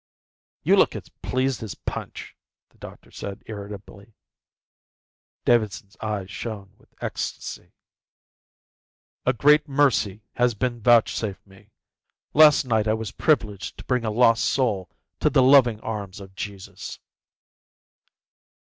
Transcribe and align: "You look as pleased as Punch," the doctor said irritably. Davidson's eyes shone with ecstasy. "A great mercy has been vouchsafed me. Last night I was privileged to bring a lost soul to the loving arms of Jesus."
"You 0.63 0.77
look 0.77 0.95
as 0.95 1.09
pleased 1.21 1.61
as 1.61 1.75
Punch," 1.75 2.35
the 2.69 2.79
doctor 2.79 3.11
said 3.11 3.43
irritably. 3.45 4.15
Davidson's 5.45 5.95
eyes 6.01 6.31
shone 6.31 6.73
with 6.79 6.91
ecstasy. 7.01 7.73
"A 9.27 9.33
great 9.33 9.67
mercy 9.69 10.23
has 10.33 10.55
been 10.55 10.81
vouchsafed 10.81 11.45
me. 11.45 11.69
Last 12.33 12.65
night 12.65 12.87
I 12.87 12.95
was 12.95 13.11
privileged 13.11 13.77
to 13.77 13.85
bring 13.85 14.03
a 14.03 14.09
lost 14.09 14.43
soul 14.45 14.89
to 15.19 15.29
the 15.29 15.43
loving 15.43 15.79
arms 15.81 16.19
of 16.19 16.33
Jesus." 16.33 16.97